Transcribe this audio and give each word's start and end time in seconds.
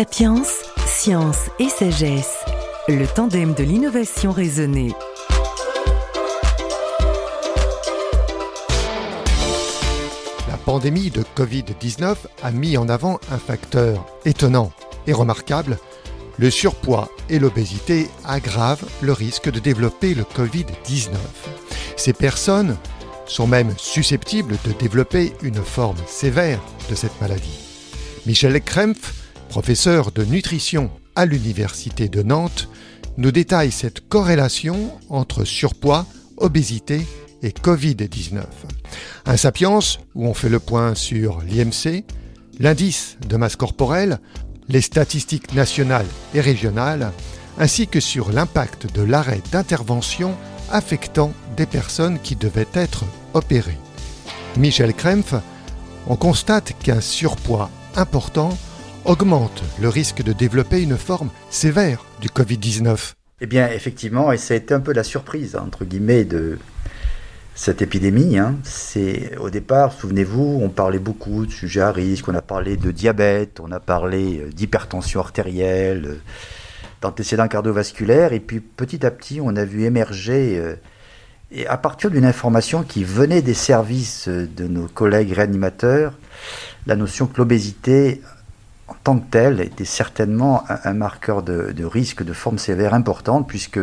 Sapiens, 0.00 0.42
science 0.86 1.50
et 1.58 1.68
sagesse, 1.68 2.38
le 2.88 3.06
tandem 3.06 3.52
de 3.52 3.62
l'innovation 3.62 4.32
raisonnée. 4.32 4.94
La 10.48 10.56
pandémie 10.64 11.10
de 11.10 11.22
Covid-19 11.36 12.16
a 12.42 12.50
mis 12.50 12.78
en 12.78 12.88
avant 12.88 13.20
un 13.30 13.36
facteur 13.36 14.06
étonnant 14.24 14.72
et 15.06 15.12
remarquable. 15.12 15.76
Le 16.38 16.48
surpoids 16.48 17.10
et 17.28 17.38
l'obésité 17.38 18.08
aggravent 18.24 18.88
le 19.02 19.12
risque 19.12 19.50
de 19.50 19.58
développer 19.58 20.14
le 20.14 20.22
Covid-19. 20.22 21.10
Ces 21.98 22.14
personnes 22.14 22.78
sont 23.26 23.46
même 23.46 23.74
susceptibles 23.76 24.56
de 24.64 24.72
développer 24.72 25.34
une 25.42 25.62
forme 25.62 26.00
sévère 26.06 26.62
de 26.88 26.94
cette 26.94 27.20
maladie. 27.20 27.58
Michel 28.24 28.62
Krempf, 28.62 29.19
professeur 29.50 30.12
de 30.12 30.24
nutrition 30.24 30.92
à 31.16 31.26
l'Université 31.26 32.08
de 32.08 32.22
Nantes, 32.22 32.68
nous 33.18 33.32
détaille 33.32 33.72
cette 33.72 34.08
corrélation 34.08 34.92
entre 35.08 35.44
surpoids, 35.44 36.06
obésité 36.36 37.04
et 37.42 37.50
Covid-19. 37.50 38.44
Un 39.26 39.36
sapiens 39.36 39.80
où 40.14 40.28
on 40.28 40.34
fait 40.34 40.48
le 40.48 40.60
point 40.60 40.94
sur 40.94 41.40
l'IMC, 41.40 42.04
l'indice 42.60 43.16
de 43.26 43.36
masse 43.36 43.56
corporelle, 43.56 44.20
les 44.68 44.80
statistiques 44.80 45.52
nationales 45.52 46.06
et 46.32 46.40
régionales, 46.40 47.10
ainsi 47.58 47.88
que 47.88 47.98
sur 47.98 48.30
l'impact 48.30 48.94
de 48.94 49.02
l'arrêt 49.02 49.42
d'intervention 49.50 50.36
affectant 50.70 51.32
des 51.56 51.66
personnes 51.66 52.20
qui 52.20 52.36
devaient 52.36 52.68
être 52.72 53.04
opérées. 53.34 53.78
Michel 54.56 54.94
Krempf, 54.94 55.34
on 56.06 56.14
constate 56.14 56.72
qu'un 56.84 57.00
surpoids 57.00 57.68
important 57.96 58.56
augmente 59.04 59.62
le 59.80 59.88
risque 59.88 60.22
de 60.22 60.32
développer 60.32 60.82
une 60.82 60.96
forme 60.96 61.30
sévère 61.50 62.04
du 62.20 62.28
Covid-19. 62.28 63.14
Eh 63.42 63.46
bien, 63.46 63.68
effectivement, 63.68 64.32
et 64.32 64.36
ça 64.36 64.54
a 64.54 64.56
été 64.56 64.74
un 64.74 64.80
peu 64.80 64.92
la 64.92 65.04
surprise, 65.04 65.56
entre 65.56 65.84
guillemets, 65.84 66.24
de 66.24 66.58
cette 67.54 67.82
épidémie. 67.82 68.38
Hein. 68.38 68.56
C'est 68.62 69.36
au 69.38 69.50
départ, 69.50 69.92
souvenez-vous, 69.92 70.60
on 70.62 70.68
parlait 70.68 70.98
beaucoup 70.98 71.46
de 71.46 71.50
sujets 71.50 71.80
à 71.80 71.92
risque, 71.92 72.28
on 72.28 72.34
a 72.34 72.42
parlé 72.42 72.76
de 72.76 72.90
diabète, 72.90 73.60
on 73.60 73.70
a 73.72 73.80
parlé 73.80 74.40
euh, 74.40 74.50
d'hypertension 74.50 75.20
artérielle, 75.20 76.06
euh, 76.06 76.20
d'antécédents 77.00 77.48
cardiovasculaires, 77.48 78.32
et 78.32 78.40
puis 78.40 78.60
petit 78.60 79.04
à 79.04 79.10
petit, 79.10 79.40
on 79.42 79.56
a 79.56 79.64
vu 79.64 79.84
émerger, 79.84 80.58
euh, 80.58 80.76
et 81.50 81.66
à 81.66 81.76
partir 81.76 82.10
d'une 82.10 82.24
information 82.24 82.82
qui 82.82 83.04
venait 83.04 83.42
des 83.42 83.54
services 83.54 84.28
de 84.28 84.68
nos 84.68 84.86
collègues 84.86 85.32
réanimateurs, 85.32 86.12
la 86.86 86.96
notion 86.96 87.26
que 87.26 87.38
l'obésité 87.38 88.22
tant 89.04 89.18
que 89.18 89.30
telle 89.30 89.60
était 89.60 89.84
certainement 89.84 90.64
un, 90.68 90.92
marqueur 90.92 91.42
de, 91.42 91.84
risque 91.84 92.22
de 92.22 92.32
forme 92.32 92.58
sévère 92.58 92.94
importante, 92.94 93.48
puisque 93.48 93.80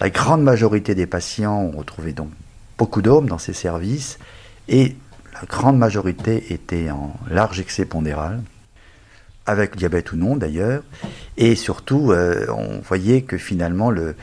la 0.00 0.10
grande 0.10 0.42
majorité 0.42 0.94
des 0.94 1.06
patients 1.06 1.58
ont 1.58 1.78
retrouvé 1.78 2.12
donc 2.12 2.28
beaucoup 2.76 3.02
d'hommes 3.02 3.28
dans 3.28 3.38
ces 3.38 3.52
services, 3.52 4.18
et 4.68 4.96
la 5.34 5.46
grande 5.46 5.78
majorité 5.78 6.52
était 6.52 6.90
en 6.90 7.14
large 7.30 7.60
excès 7.60 7.84
pondéral, 7.84 8.42
avec 9.46 9.76
diabète 9.76 10.12
ou 10.12 10.16
non 10.16 10.36
d'ailleurs, 10.36 10.82
et 11.36 11.54
surtout 11.54 12.12
euh, 12.12 12.46
on 12.48 12.80
voyait 12.80 13.22
que 13.22 13.38
finalement 13.38 13.90
le, 13.90 14.16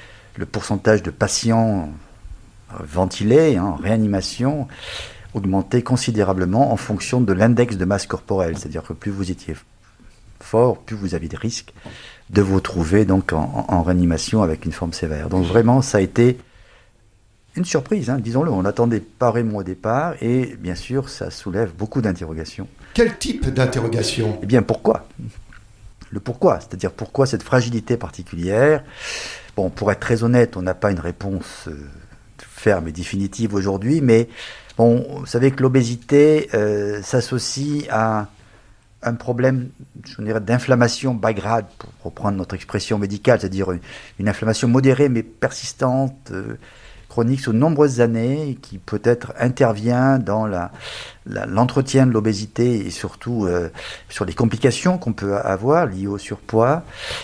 pourcentage 0.51 1.03
de 1.03 1.11
patients 1.11 1.89
ventilés, 2.79 3.57
hein, 3.57 3.65
en 3.65 3.75
réanimation, 3.75 4.67
augmentait 5.33 5.81
considérablement 5.81 6.73
en 6.73 6.77
fonction 6.77 7.21
de 7.21 7.33
l'index 7.33 7.77
de 7.77 7.85
masse 7.85 8.07
corporelle, 8.07 8.57
c'est-à-dire 8.57 8.83
que 8.83 8.93
plus 8.93 9.11
vous 9.11 9.31
étiez 9.31 9.55
fort, 10.43 10.77
plus 10.77 10.95
vous 10.95 11.15
avez 11.15 11.27
des 11.27 11.37
risques 11.37 11.73
de 12.29 12.41
vous 12.41 12.61
trouver 12.61 13.05
donc 13.05 13.33
en, 13.33 13.83
réanimation 13.83 14.41
avec 14.41 14.65
une 14.65 14.71
forme 14.71 14.93
sévère. 14.93 15.29
Donc 15.29 15.45
vraiment, 15.45 15.81
ça 15.81 15.97
a 15.97 16.01
été 16.01 16.37
une 17.55 17.65
surprise, 17.65 18.09
hein, 18.09 18.19
disons-le. 18.19 18.51
On 18.51 18.61
n'attendait 18.61 19.01
pas 19.01 19.31
vraiment 19.31 19.57
au 19.57 19.63
départ, 19.63 20.15
et 20.21 20.55
bien 20.57 20.75
sûr, 20.75 21.09
ça 21.09 21.29
soulève 21.29 21.73
beaucoup 21.77 22.01
d'interrogations. 22.01 22.67
Quel 22.93 23.17
type 23.17 23.49
d'interrogation? 23.49 24.39
Eh 24.41 24.45
bien, 24.45 24.61
pourquoi? 24.61 25.07
Le 26.09 26.19
pourquoi, 26.19 26.59
c'est-à-dire 26.59 26.91
pourquoi 26.91 27.25
cette 27.25 27.43
fragilité 27.43 27.97
particulière? 27.97 28.83
Bon, 29.55 29.69
pour 29.69 29.91
être 29.91 29.99
très 29.99 30.23
honnête, 30.23 30.55
on 30.57 30.61
n'a 30.61 30.73
pas 30.73 30.91
une 30.91 30.99
réponse 30.99 31.67
euh, 31.67 31.89
ferme 32.37 32.87
et 32.87 32.91
définitive 32.91 33.53
aujourd'hui, 33.53 34.01
mais 34.01 34.29
bon, 34.77 35.05
vous 35.19 35.25
savez 35.25 35.51
que 35.51 35.61
l'obésité 35.61 36.49
euh, 36.53 37.01
s'associe 37.01 37.85
à 37.89 38.27
un 39.03 39.15
problème, 39.15 39.69
d'inflammation 40.17 41.13
bagrade, 41.13 41.65
pour 41.77 41.89
reprendre 42.03 42.37
notre 42.37 42.55
expression 42.55 42.97
médicale, 42.97 43.39
c'est-à-dire 43.39 43.71
une, 44.19 44.29
inflammation 44.29 44.67
modérée 44.67 45.09
mais 45.09 45.23
persistante, 45.23 46.31
euh, 46.31 46.57
chronique 47.09 47.41
sur 47.41 47.51
de 47.51 47.57
nombreuses 47.57 47.99
années, 47.99 48.57
qui 48.61 48.77
peut-être 48.77 49.33
intervient 49.37 50.17
dans 50.17 50.47
l'entretien 51.25 52.05
de 52.05 52.11
l'obésité 52.11 52.85
et 52.85 52.89
surtout 52.89 53.45
euh, 53.45 53.69
sur 54.07 54.23
les 54.23 54.33
complications 54.33 54.97
qu'on 54.97 55.13
peut 55.13 55.35
avoir 55.37 55.87
liées 55.87 56.07
au 56.07 56.17
surpoids, 56.17 56.83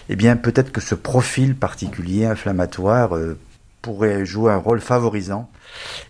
eh 0.10 0.16
bien 0.16 0.36
peut-être 0.36 0.72
que 0.72 0.82
ce 0.82 0.96
profil 0.96 1.56
particulier 1.56 2.26
inflammatoire 2.26 3.16
euh, 3.16 3.38
pourrait 3.82 4.26
jouer 4.26 4.52
un 4.52 4.58
rôle 4.58 4.82
favorisant 4.82 5.50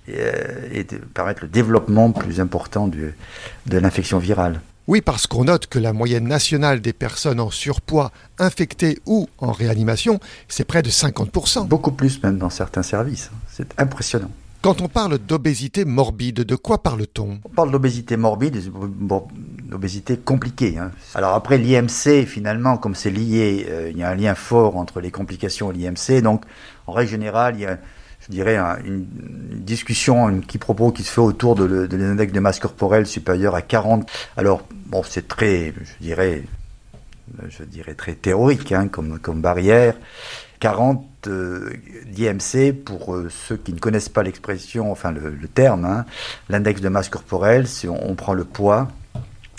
et, 0.08 0.84
permettre 1.14 1.44
le 1.44 1.50
développement 1.50 2.12
plus 2.12 2.40
important 2.40 2.88
de 2.88 3.14
l'infection 3.78 4.18
virale. 4.18 4.62
Oui, 4.88 5.02
parce 5.02 5.28
qu'on 5.28 5.44
note 5.44 5.68
que 5.68 5.80
la 5.80 5.92
moyenne 5.92 6.30
nationale 6.30 6.80
des 6.80 6.94
personnes 6.94 7.42
en 7.42 7.50
surpoids 7.50 8.14
infectées 8.40 9.00
ou 9.06 9.28
en 9.38 9.52
réanimation, 9.52 10.22
c'est 10.48 10.64
près 10.64 10.82
de 10.82 10.90
50%. 10.90 11.68
Beaucoup 11.68 11.92
plus 11.92 12.24
même 12.24 12.38
dans 12.38 12.50
certains 12.50 12.84
services. 12.84 13.30
C'est 13.52 13.78
impressionnant. 13.78 14.32
Quand 14.62 14.80
on 14.82 14.88
parle 14.88 15.18
d'obésité 15.18 15.84
morbide, 15.84 16.38
de 16.38 16.56
quoi 16.56 16.82
parle-t-on? 16.82 17.40
On 17.44 17.50
parle 17.50 17.72
d'obésité 17.72 18.16
morbide, 18.16 18.62
d'obésité 19.70 20.16
compliquée. 20.16 20.78
Hein. 20.78 20.92
Alors 21.16 21.34
après, 21.36 21.58
l'IMC, 21.58 22.26
finalement, 22.26 22.78
comme 22.78 22.96
c'est 22.96 23.12
lié, 23.12 23.68
euh, 23.70 23.92
il 23.92 23.98
y 23.98 24.04
a 24.04 24.10
un 24.10 24.16
lien 24.16 24.36
fort 24.36 24.78
entre 24.78 25.02
les 25.02 25.12
complications 25.12 25.70
et 25.70 25.76
l'IMC. 25.76 26.22
Donc, 26.22 26.44
en 26.88 26.94
règle 26.94 27.12
générale, 27.12 27.56
il 27.56 27.62
y 27.62 27.66
a 27.66 27.78
je 28.22 28.32
dirais, 28.32 28.58
une, 28.86 29.06
discussion, 29.52 30.30
une 30.30 30.46
quiproquo 30.46 30.92
qui 30.92 31.04
se 31.04 31.12
fait 31.12 31.22
autour 31.22 31.56
de, 31.56 31.88
l'index 31.96 32.34
de 32.34 32.40
masse 32.40 32.60
corporelle 32.60 33.06
supérieur 33.06 33.56
à 33.56 33.62
40. 33.62 34.10
Alors, 34.36 34.64
bon, 34.88 35.04
c'est 35.04 35.28
très, 35.28 35.74
je 35.82 36.04
dirais, 36.04 36.44
je 37.50 37.64
dirais 37.64 37.94
très 37.94 38.14
théorique 38.14 38.72
hein, 38.72 38.88
comme, 38.88 39.20
comme 39.20 39.42
barrière. 39.42 39.96
40 40.60 41.06
euh, 41.28 41.74
d'IMC, 42.08 42.74
pour 42.74 43.16
euh, 43.16 43.30
ceux 43.30 43.58
qui 43.58 43.74
ne 43.74 43.80
connaissent 43.80 44.10
pas 44.10 44.24
l'expression, 44.24 44.92
enfin 44.92 45.12
le, 45.12 45.48
terme, 45.48 45.86
hein, 45.86 46.06
l'index 46.50 46.82
de 46.82 46.90
masse 46.90 47.10
corporelle, 47.10 47.68
c'est 47.68 47.88
on, 47.88 48.16
prend 48.16 48.34
le 48.34 48.44
poids 48.44 48.88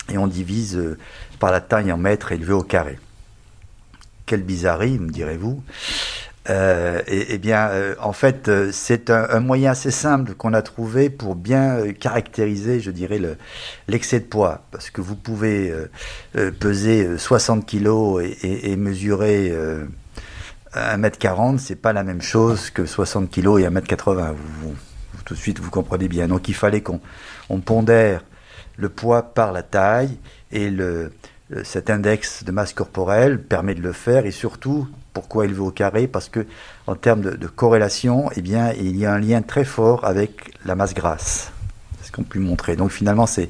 et 0.09 0.17
on 0.17 0.27
divise 0.27 0.77
euh, 0.77 0.97
par 1.39 1.51
la 1.51 1.61
taille 1.61 1.91
en 1.91 1.97
mètres 1.97 2.31
élevés 2.31 2.53
au 2.53 2.63
carré. 2.63 2.99
Quelle 4.25 4.43
bizarrerie, 4.43 4.99
me 4.99 5.09
direz-vous 5.09 5.63
euh, 6.49 7.01
eh 7.07 7.37
bien, 7.37 7.67
euh, 7.69 7.95
en 8.01 8.13
fait, 8.13 8.47
euh, 8.47 8.69
c'est 8.71 9.09
un, 9.09 9.39
moyen 9.39 9.71
assez 9.71 9.91
simple 9.91 10.33
qu'on 10.33 10.53
a 10.53 10.61
trouvé 10.61 11.09
pour 11.09 11.35
bien 11.35 11.91
caractériser, 11.93 12.79
je 12.79 12.91
dirais, 12.91 13.21
l'excès 13.87 14.19
de 14.19 14.25
poids. 14.25 14.61
Parce 14.71 14.89
que 14.89 15.01
vous 15.01 15.15
pouvez 15.15 15.73
peser 16.59 17.17
60 17.17 17.65
kilos 17.65 18.23
et, 18.23 18.71
et, 18.71 18.75
mesurer 18.77 19.53
1m40, 20.73 21.57
c'est 21.57 21.75
pas 21.75 21.93
la 21.93 22.03
même 22.03 22.21
chose 22.21 22.69
que 22.71 22.85
60 22.85 23.29
kilos 23.29 23.61
et 23.61 23.67
1m80. 23.67 24.33
Vous, 24.33 24.75
tout 25.25 25.33
de 25.35 25.39
suite, 25.39 25.59
vous 25.59 25.69
comprenez 25.69 26.07
bien. 26.07 26.27
Donc, 26.27 26.47
il 26.47 26.55
fallait 26.55 26.81
qu'on 26.81 27.01
pondère 27.59 28.23
le 28.77 28.89
poids 28.89 29.21
par 29.33 29.51
la 29.51 29.61
taille 29.61 30.17
et 30.51 30.71
cet 31.63 31.89
index 31.89 32.43
de 32.43 32.51
masse 32.51 32.73
corporelle 32.73 33.41
permet 33.41 33.75
de 33.75 33.81
le 33.81 33.91
faire 33.91 34.25
et 34.25 34.31
surtout 34.31 34.87
pourquoi 35.19 35.45
il 35.45 35.53
veut 35.53 35.63
au 35.63 35.71
carré 35.71 36.07
Parce 36.07 36.29
que 36.29 36.45
en 36.87 36.95
termes 36.95 37.21
de, 37.21 37.47
corrélation, 37.47 38.29
eh 38.37 38.41
bien, 38.41 38.71
il 38.71 38.95
y 38.95 39.05
a 39.05 39.13
un 39.13 39.19
lien 39.19 39.41
très 39.41 39.65
fort 39.65 40.05
avec 40.05 40.53
la 40.65 40.75
masse 40.75 40.93
grasse. 40.93 41.51
C'est 41.99 42.07
ce 42.07 42.11
qu'on 42.13 42.23
peut 42.23 42.39
montrer. 42.39 42.77
Donc 42.77 42.91
finalement, 42.91 43.25
c'est, 43.25 43.49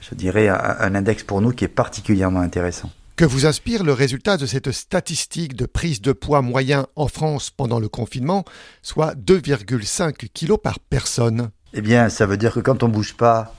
je 0.00 0.16
dirais, 0.16 0.48
un, 0.48 0.94
index 0.96 1.22
pour 1.22 1.40
nous 1.40 1.52
qui 1.52 1.64
est 1.64 1.68
particulièrement 1.68 2.40
intéressant. 2.40 2.90
Que 3.14 3.24
vous 3.24 3.46
inspire 3.46 3.84
le 3.84 3.92
résultat 3.92 4.36
de 4.36 4.46
cette 4.46 4.72
statistique 4.72 5.54
de 5.54 5.66
prise 5.66 6.00
de 6.00 6.12
poids 6.12 6.42
moyen 6.42 6.88
en 6.96 7.06
France 7.06 7.50
pendant 7.50 7.78
le 7.78 7.88
confinement, 7.88 8.44
soit 8.82 9.14
2,5 9.14 10.28
kg 10.34 10.56
par 10.56 10.80
personne? 10.80 11.50
Eh 11.72 11.82
bien, 11.82 12.08
ça 12.08 12.26
veut 12.26 12.36
dire 12.36 12.52
que 12.52 12.60
quand 12.60 12.82
on 12.82 12.88
bouge 12.88 13.14
pas, 13.14 13.54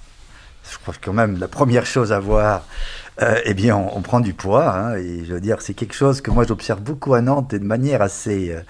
je 0.69 0.77
crois 0.79 0.93
que 0.93 0.99
quand 1.03 1.13
même 1.13 1.39
la 1.39 1.47
première 1.47 1.85
chose 1.85 2.11
à 2.11 2.19
voir, 2.19 2.65
euh, 3.21 3.39
eh 3.45 3.53
bien, 3.53 3.75
on, 3.75 4.01
prend 4.01 4.19
du 4.19 4.33
poids. 4.33 4.75
Hein, 4.75 4.95
et 4.95 5.25
je 5.25 5.33
veux 5.33 5.41
dire, 5.41 5.61
c'est 5.61 5.73
quelque 5.73 5.93
chose 5.93 6.21
que 6.21 6.31
moi 6.31 6.45
j'observe 6.47 6.81
beaucoup 6.81 7.13
à 7.13 7.21
Nantes 7.21 7.53
et 7.53 7.59
de 7.59 7.65
manière 7.65 8.01
assez, 8.01 8.51
euh, 8.51 8.61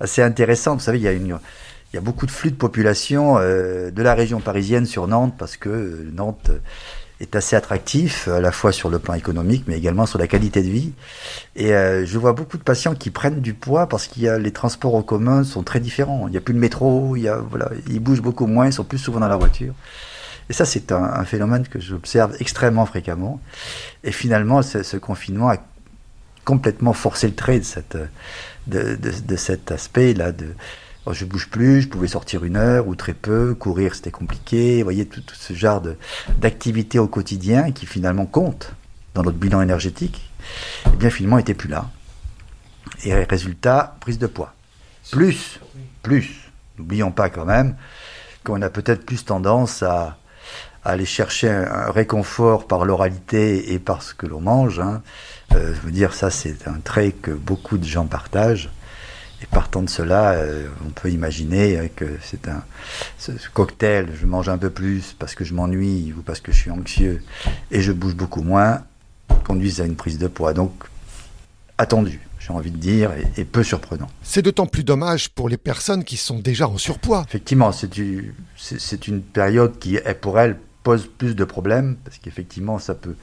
assez 0.00 0.22
intéressante. 0.22 0.78
Vous 0.78 0.84
savez, 0.84 0.98
il 0.98 1.04
y 1.04 1.08
a 1.08 1.12
une, 1.12 1.38
il 1.92 1.96
y 1.96 1.98
a 1.98 2.02
beaucoup 2.02 2.26
de 2.26 2.30
flux 2.30 2.50
de 2.50 2.56
population 2.56 3.38
euh, 3.38 3.90
de 3.90 4.02
la 4.02 4.14
région 4.14 4.40
parisienne 4.40 4.86
sur 4.86 5.08
Nantes 5.08 5.34
parce 5.36 5.56
que 5.56 6.06
Nantes 6.12 6.50
est 7.20 7.36
assez 7.36 7.56
attractif, 7.56 8.28
à 8.28 8.40
la 8.40 8.52
fois 8.52 8.72
sur 8.72 8.88
le 8.88 8.98
plan 8.98 9.14
économique, 9.14 9.64
mais 9.66 9.76
également 9.76 10.06
sur 10.06 10.18
la 10.18 10.26
qualité 10.26 10.62
de 10.62 10.68
vie. 10.68 10.92
Et 11.56 11.74
euh, 11.74 12.06
je 12.06 12.18
vois 12.18 12.32
beaucoup 12.32 12.56
de 12.58 12.62
patients 12.62 12.94
qui 12.94 13.10
prennent 13.10 13.40
du 13.40 13.54
poids 13.54 13.88
parce 13.88 14.06
qu'il 14.06 14.22
y 14.22 14.28
a 14.28 14.38
les 14.38 14.52
transports 14.52 14.94
en 14.94 15.02
commun 15.02 15.44
sont 15.44 15.62
très 15.62 15.80
différents. 15.80 16.28
Il 16.28 16.30
n'y 16.30 16.36
a 16.36 16.40
plus 16.40 16.54
de 16.54 16.58
métro, 16.58 17.16
il 17.16 17.22
y 17.22 17.28
a, 17.28 17.36
voilà, 17.36 17.70
ils 17.88 18.00
bougent 18.00 18.22
beaucoup 18.22 18.46
moins, 18.46 18.66
ils 18.66 18.72
sont 18.72 18.84
plus 18.84 18.98
souvent 18.98 19.20
dans 19.20 19.28
la 19.28 19.36
voiture. 19.36 19.74
Et 20.50 20.52
ça, 20.52 20.64
c'est 20.64 20.90
un, 20.90 21.24
phénomène 21.24 21.66
que 21.68 21.78
j'observe 21.78 22.36
extrêmement 22.40 22.84
fréquemment. 22.84 23.40
Et 24.02 24.10
finalement, 24.10 24.62
ce, 24.62 24.96
confinement 24.96 25.48
a 25.48 25.58
complètement 26.44 26.92
forcé 26.92 27.28
le 27.28 27.36
trait 27.36 27.62
de, 28.66 29.36
cet 29.36 29.70
aspect-là. 29.70 30.32
De, 30.32 30.48
oh, 31.06 31.12
je 31.12 31.24
bouge 31.24 31.50
plus, 31.50 31.82
je 31.82 31.88
pouvais 31.88 32.08
sortir 32.08 32.42
une 32.42 32.56
heure 32.56 32.88
ou 32.88 32.96
très 32.96 33.14
peu, 33.14 33.54
courir 33.54 33.94
c'était 33.94 34.10
compliqué. 34.10 34.78
Vous 34.78 34.84
voyez, 34.86 35.06
tout, 35.06 35.22
ce 35.32 35.54
genre 35.54 35.80
d'activités 36.38 36.98
au 36.98 37.06
quotidien 37.06 37.70
qui 37.70 37.86
finalement 37.86 38.26
comptent 38.26 38.74
dans 39.14 39.22
notre 39.22 39.38
bilan 39.38 39.62
énergétique, 39.62 40.32
eh 40.92 40.96
bien 40.96 41.10
finalement 41.10 41.36
n'étaient 41.36 41.54
plus 41.54 41.68
là. 41.68 41.88
Et 43.04 43.14
résultat, 43.14 43.96
prise 44.00 44.18
de 44.18 44.26
poids. 44.26 44.52
Plus, 45.12 45.60
plus, 46.02 46.50
n'oublions 46.76 47.12
pas 47.12 47.30
quand 47.30 47.44
même 47.44 47.76
qu'on 48.42 48.60
a 48.62 48.68
peut-être 48.68 49.06
plus 49.06 49.24
tendance 49.24 49.84
à, 49.84 50.16
à 50.84 50.90
aller 50.90 51.04
chercher 51.04 51.50
un, 51.50 51.64
un 51.64 51.90
réconfort 51.90 52.66
par 52.66 52.84
l'oralité 52.84 53.72
et 53.72 53.78
par 53.78 54.02
ce 54.02 54.14
que 54.14 54.26
l'on 54.26 54.40
mange. 54.40 54.80
Hein. 54.80 55.02
Euh, 55.54 55.74
je 55.74 55.80
veux 55.80 55.90
dire, 55.90 56.14
ça 56.14 56.30
c'est 56.30 56.68
un 56.68 56.80
trait 56.80 57.12
que 57.12 57.30
beaucoup 57.30 57.78
de 57.78 57.84
gens 57.84 58.06
partagent. 58.06 58.70
Et 59.42 59.46
partant 59.46 59.82
de 59.82 59.88
cela, 59.88 60.32
euh, 60.32 60.68
on 60.86 60.90
peut 60.90 61.10
imaginer 61.10 61.90
que 61.96 62.04
c'est 62.22 62.46
un 62.46 62.62
ce, 63.16 63.38
ce 63.38 63.48
cocktail, 63.48 64.10
je 64.20 64.26
mange 64.26 64.50
un 64.50 64.58
peu 64.58 64.68
plus 64.68 65.14
parce 65.18 65.34
que 65.34 65.44
je 65.44 65.54
m'ennuie 65.54 66.12
ou 66.16 66.20
parce 66.20 66.40
que 66.40 66.52
je 66.52 66.58
suis 66.58 66.70
anxieux 66.70 67.22
et 67.70 67.80
je 67.80 67.92
bouge 67.92 68.14
beaucoup 68.14 68.42
moins, 68.42 68.82
conduisent 69.44 69.80
à 69.80 69.86
une 69.86 69.96
prise 69.96 70.18
de 70.18 70.28
poids. 70.28 70.52
Donc, 70.52 70.72
attendu, 71.78 72.20
j'ai 72.38 72.52
envie 72.52 72.70
de 72.70 72.76
dire, 72.76 73.12
et, 73.12 73.40
et 73.40 73.44
peu 73.46 73.62
surprenant. 73.62 74.08
C'est 74.22 74.42
d'autant 74.42 74.66
plus 74.66 74.84
dommage 74.84 75.30
pour 75.30 75.48
les 75.48 75.56
personnes 75.56 76.04
qui 76.04 76.18
sont 76.18 76.38
déjà 76.38 76.68
en 76.68 76.76
surpoids. 76.76 77.24
Effectivement, 77.26 77.72
c'est 77.72 79.08
une 79.08 79.22
période 79.22 79.78
qui, 79.78 79.98
pour 80.20 80.38
elles, 80.38 80.58
pose 80.90 81.06
plus 81.06 81.36
de 81.36 81.44
problèmes, 81.44 81.94
parce 82.04 82.18
qu'effectivement, 82.18 82.80
ça 82.80 82.96
peut 82.96 83.14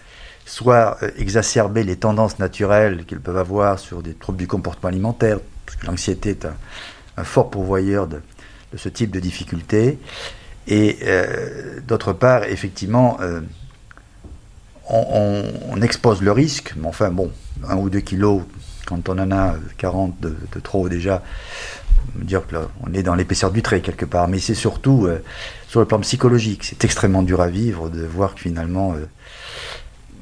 soit 0.45 0.97
exacerber 1.17 1.83
les 1.83 1.97
tendances 1.97 2.39
naturelles 2.39 3.03
qu'elles 3.05 3.19
peuvent 3.19 3.43
avoir 3.47 3.77
sur 3.77 4.01
des 4.01 4.13
troubles 4.13 4.37
du 4.37 4.47
comportement 4.47 4.87
alimentaire, 4.87 5.39
parce 5.65 5.75
que 5.77 5.85
l'anxiété 5.85 6.29
est 6.29 6.45
un, 6.45 7.23
fort 7.25 7.49
pourvoyeur 7.49 8.07
de, 8.07 8.21
ce 8.77 8.87
type 8.87 9.11
de 9.11 9.19
difficultés, 9.19 9.99
et 10.69 10.97
euh, 11.03 11.81
d'autre 11.85 12.13
part, 12.13 12.45
effectivement, 12.45 13.17
euh, 13.19 13.41
on, 14.89 15.81
expose 15.81 16.21
le 16.21 16.31
risque, 16.31 16.73
mais 16.77 16.87
enfin 16.87 17.09
bon, 17.11 17.29
un 17.67 17.75
ou 17.75 17.89
deux 17.89 17.99
kilos, 17.99 18.43
quand 18.85 19.09
on 19.09 19.19
en 19.19 19.29
a 19.29 19.55
40 19.77 20.21
de, 20.21 20.37
de 20.53 20.59
trop 20.61 20.87
déjà, 20.87 21.21
dire 22.15 22.45
que 22.45 22.55
là, 22.55 22.67
on 22.81 22.94
est 22.94 23.03
dans 23.03 23.15
l'épaisseur 23.15 23.51
du 23.51 23.61
trait 23.61 23.81
quelque 23.81 24.05
part, 24.05 24.27
mais 24.27 24.39
c'est 24.39 24.55
surtout 24.55 25.05
euh, 25.05 25.23
sur 25.67 25.79
le 25.79 25.85
plan 25.85 25.99
psychologique, 25.99 26.63
c'est 26.63 26.83
extrêmement 26.83 27.23
dur 27.23 27.41
à 27.41 27.47
vivre 27.47 27.89
de 27.89 28.05
voir 28.05 28.35
que 28.35 28.41
finalement, 28.41 28.94
euh, 28.94 29.05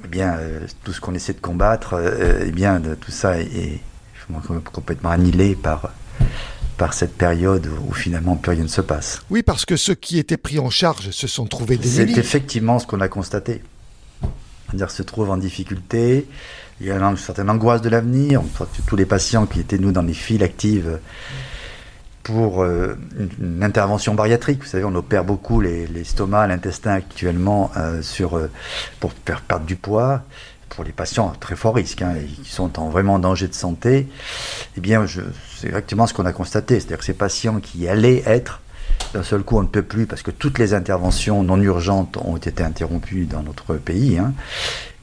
eh 0.04 0.08
bien, 0.08 0.36
euh, 0.36 0.60
tout 0.84 0.94
ce 0.94 1.02
qu'on 1.02 1.14
essaie 1.14 1.34
de 1.34 1.40
combattre, 1.40 1.96
eh 2.46 2.52
bien, 2.52 2.80
de, 2.80 2.96
tout 2.96 3.12
ça 3.12 3.40
est, 3.40 3.46
est, 3.46 3.82
complètement 4.72 5.12
annihilé 5.12 5.56
par 5.56 5.92
par 6.78 6.94
cette 6.94 7.16
période 7.16 7.70
où 7.88 7.94
finalement 7.94 8.36
plus 8.36 8.52
rien 8.52 8.64
ne 8.64 8.68
se 8.68 8.82
passe. 8.82 9.22
Oui, 9.30 9.44
parce 9.44 9.66
que 9.66 9.78
ceux 9.78 9.96
qui 9.96 10.20
étaient 10.20 10.36
pris 10.36 10.60
en 10.60 10.70
charge 10.70 11.12
se 11.12 11.28
sont 11.28 11.46
trouvés 11.46 11.78
démunis. 11.78 12.14
C'est 12.14 12.20
effectivement 12.20 12.80
ce 12.80 12.88
qu'on 12.88 13.00
a 13.00 13.08
constaté. 13.08 13.62
C'est-à-dire 14.66 14.92
se 14.92 15.04
trouvent 15.04 15.30
en 15.30 15.38
difficulté, 15.38 16.28
il 16.82 16.88
y 16.88 16.92
a 16.92 16.98
une 16.98 17.18
certaine 17.18 17.50
angoisse 17.50 17.82
de 17.82 17.90
l'avenir. 17.90 18.42
Tous 18.88 18.96
les 18.96 19.06
patients 19.06 19.46
qui 19.46 19.62
étaient, 19.62 19.78
nous, 19.78 19.92
dans 19.92 20.02
les 20.02 20.14
files 20.14 20.44
actives 20.44 21.00
pour 22.26 22.64
euh, 22.64 22.98
une, 23.40 23.64
intervention 23.64 24.16
bariatrique, 24.16 24.64
vous 24.64 24.68
savez, 24.68 24.84
on 24.84 24.96
opère 24.96 25.24
beaucoup 25.24 25.62
les, 25.62 25.86
les 25.86 26.04
l'intestin 26.48 26.94
actuellement 26.94 27.70
euh, 27.78 28.02
sur, 28.02 28.36
euh, 28.36 28.50
pour 29.00 29.12
faire 29.28 29.42
perdre 29.42 29.66
du 29.66 29.76
poids. 29.76 30.24
Pour 30.70 30.84
les 30.84 30.92
patients 30.92 31.32
à 31.32 31.36
très 31.36 31.56
fort 31.56 31.76
risque, 31.76 32.02
hein, 32.02 32.16
qui 32.44 32.50
sont 32.50 32.80
en 32.80 32.90
vraiment 32.90 33.20
danger 33.20 33.48
de 33.48 33.54
santé, 33.54 34.08
eh 34.76 34.82
bien, 34.82 35.06
c'est 35.56 35.68
exactement 35.68 36.08
ce 36.08 36.16
qu'on 36.16 36.26
a 36.26 36.34
constaté. 36.34 36.80
C'est-à-dire 36.80 36.98
que 36.98 37.06
ces 37.06 37.14
patients 37.14 37.60
qui 37.60 37.88
allaient 37.88 38.24
être 38.26 38.60
d'un 39.14 39.24
seul 39.24 39.44
coup, 39.44 39.60
on 39.60 39.64
ne 39.64 39.68
peut 39.68 39.84
plus 39.84 40.08
parce 40.08 40.24
que 40.24 40.32
toutes 40.32 40.58
les 40.58 40.74
interventions 40.74 41.44
non 41.44 41.62
urgentes 41.62 42.18
ont 42.18 42.38
été 42.38 42.64
interrompues 42.64 43.26
dans 43.26 43.44
notre 43.44 43.76
pays. 43.76 44.18
Hein. 44.18 44.34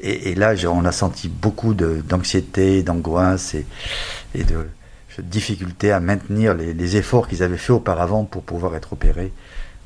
Et, 0.00 0.32
et, 0.32 0.34
là, 0.34 0.54
on 0.68 0.84
a 0.84 0.92
senti 0.92 1.28
beaucoup 1.28 1.72
d'anxiété, 1.72 2.82
d'angoisse 2.82 3.54
et, 3.54 3.64
et, 4.34 4.42
de 4.42 4.66
difficulté 5.20 5.92
à 5.92 6.00
maintenir 6.00 6.54
les, 6.54 6.96
efforts 6.96 7.28
qu'ils 7.28 7.42
avaient 7.42 7.56
fait 7.56 7.72
auparavant 7.72 8.24
pour 8.24 8.42
pouvoir 8.42 8.74
être 8.76 8.92
opérés 8.92 9.32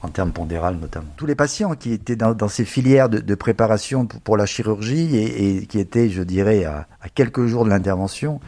en 0.02 0.08
termes 0.08 0.32
pondérales 0.32 0.76
notamment. 0.76 1.08
Tous 1.16 1.26
les 1.26 1.34
patients 1.34 1.74
qui 1.74 1.92
étaient 1.92 2.16
dans, 2.16 2.48
ces 2.48 2.64
filières 2.64 3.08
de, 3.08 3.34
préparation 3.34 4.06
pour, 4.06 4.36
la 4.36 4.46
chirurgie 4.46 5.16
et, 5.16 5.66
qui 5.66 5.78
étaient, 5.78 6.10
je 6.10 6.22
dirais, 6.22 6.64
à, 6.64 6.86
à 7.00 7.08
quelques 7.08 7.46
jours 7.46 7.64
de 7.64 7.70
l'intervention, 7.70 8.40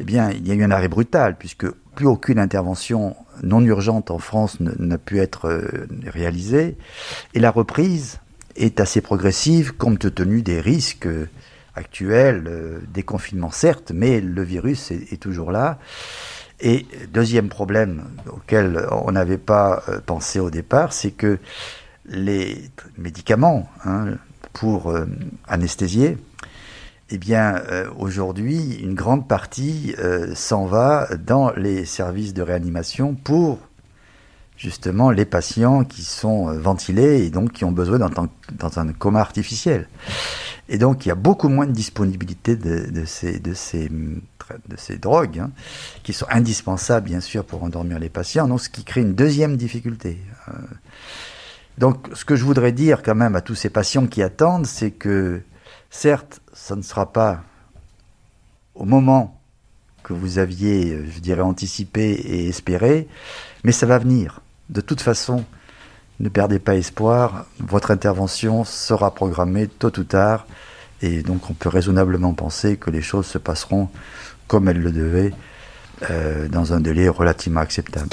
eh 0.00 0.04
bien, 0.04 0.30
il 0.30 0.48
y 0.48 0.50
a 0.50 0.54
eu 0.54 0.64
un 0.64 0.70
arrêt 0.70 0.88
brutal 0.88 1.36
puisque 1.38 1.70
plus 1.94 2.06
aucune 2.06 2.38
intervention 2.38 3.14
non 3.42 3.60
urgente 3.60 4.10
en 4.10 4.18
France 4.18 4.58
n'a 4.60 4.98
pu 4.98 5.20
être 5.20 5.46
euh, 5.46 5.86
réalisée. 6.06 6.76
Et 7.34 7.40
la 7.40 7.50
reprise 7.50 8.18
est 8.56 8.80
assez 8.80 9.00
progressive 9.00 9.76
compte 9.76 10.14
tenu 10.14 10.42
des 10.42 10.60
risques 10.60 11.08
actuels, 11.74 12.44
euh, 12.46 12.80
des 12.92 13.02
confinements 13.02 13.50
certes, 13.50 13.92
mais 13.94 14.20
le 14.20 14.42
virus 14.42 14.90
est, 14.90 15.20
toujours 15.20 15.52
là. 15.52 15.78
Et 16.60 16.86
deuxième 17.12 17.48
problème 17.48 18.04
auquel 18.26 18.86
on 18.90 19.12
n'avait 19.12 19.38
pas 19.38 19.82
euh, 19.88 20.00
pensé 20.04 20.40
au 20.40 20.50
départ, 20.50 20.92
c'est 20.92 21.12
que 21.12 21.38
les 22.06 22.70
médicaments 22.98 23.68
hein, 23.84 24.16
pour 24.52 24.90
euh, 24.90 25.06
anesthésier, 25.46 26.18
eh 27.10 27.18
bien, 27.18 27.56
euh, 27.70 27.88
aujourd'hui, 27.98 28.74
une 28.74 28.94
grande 28.94 29.26
partie 29.26 29.94
euh, 29.98 30.34
s'en 30.34 30.66
va 30.66 31.08
dans 31.16 31.50
les 31.52 31.84
services 31.84 32.34
de 32.34 32.42
réanimation 32.42 33.14
pour 33.14 33.58
justement 34.56 35.10
les 35.10 35.24
patients 35.24 35.84
qui 35.84 36.02
sont 36.02 36.52
ventilés 36.52 37.24
et 37.24 37.30
donc 37.30 37.52
qui 37.52 37.64
ont 37.64 37.72
besoin 37.72 37.98
dans 37.98 38.92
coma 38.98 39.20
artificiel. 39.20 39.88
Et 40.70 40.78
donc, 40.78 41.04
il 41.04 41.10
y 41.10 41.12
a 41.12 41.16
beaucoup 41.16 41.48
moins 41.48 41.66
de 41.66 41.72
disponibilité 41.72 42.56
de, 42.56 43.04
ces, 43.04 43.40
drogues, 44.98 45.40
hein, 45.40 45.50
qui 46.02 46.12
sont 46.12 46.26
indispensables, 46.30 47.06
bien 47.06 47.20
sûr, 47.20 47.44
pour 47.44 47.62
endormir 47.62 47.98
les 47.98 48.08
patients, 48.08 48.48
donc 48.48 48.60
ce 48.60 48.70
qui 48.70 48.84
crée 48.84 49.02
une 49.02 49.14
deuxième 49.14 49.56
difficulté. 49.56 50.18
donc, 51.76 52.08
ce 52.14 52.24
que 52.24 52.36
je 52.36 52.44
voudrais 52.44 52.72
dire 52.72 53.02
quand 53.02 53.16
même 53.16 53.34
à 53.36 53.40
tous 53.40 53.56
ces 53.56 53.68
patients 53.68 54.06
qui 54.06 54.22
attendent, 54.22 54.66
c'est 54.66 54.92
que 54.92 55.42
Certes, 55.90 56.40
ça 56.52 56.76
ne 56.76 56.82
sera 56.82 57.12
pas 57.12 57.42
au 58.76 58.84
moment 58.84 59.40
que 60.04 60.12
vous 60.12 60.38
aviez, 60.38 61.04
je 61.10 61.18
dirais, 61.18 61.42
anticipé 61.42 62.12
et 62.12 62.48
espéré, 62.48 63.08
mais 63.64 63.72
ça 63.72 63.86
va 63.86 63.98
venir. 63.98 64.40
De 64.70 64.80
toute 64.80 65.00
façon, 65.00 65.44
ne 66.20 66.28
perdez 66.28 66.58
pas 66.58 66.76
espoir, 66.76 67.46
votre 67.58 67.90
intervention 67.90 68.64
sera 68.64 69.14
programmée 69.14 69.66
tôt 69.66 69.98
ou 69.98 70.04
tard, 70.04 70.46
et 71.02 71.22
donc 71.22 71.48
on 71.50 71.54
peut 71.54 71.70
raisonnablement 71.70 72.34
penser 72.34 72.76
que 72.76 72.90
les 72.90 73.00
choses 73.00 73.26
se 73.26 73.38
passeront 73.38 73.88
comme 74.46 74.68
elles 74.68 74.80
le 74.80 74.92
devaient, 74.92 75.32
euh, 76.10 76.46
dans 76.48 76.72
un 76.74 76.80
délai 76.80 77.08
relativement 77.08 77.60
acceptable. 77.60 78.10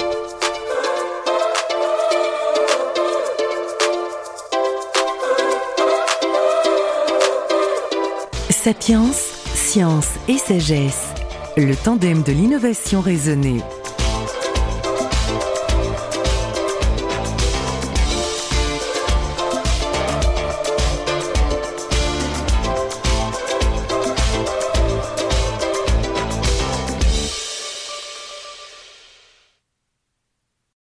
Sapiens, 8.50 9.10
science 9.54 10.08
et 10.28 10.38
sagesse, 10.38 11.08
le 11.56 11.74
tandem 11.74 12.22
de 12.22 12.32
l'innovation 12.32 13.00
raisonnée. 13.00 13.62